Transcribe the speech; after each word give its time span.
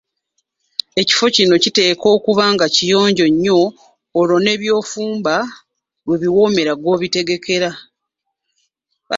Ekifo 1.01 1.25
kino 1.35 1.55
kiteekwa 1.63 2.07
okuba 2.15 2.45
nga 2.53 2.65
kiyonjo 2.75 3.25
nnyo 3.31 3.59
olwo 4.19 4.35
ne 4.41 4.53
byofumba 4.61 5.35
lwe 6.05 6.15
biwoomera 6.21 6.71
b‘obitegekera. 6.81 7.69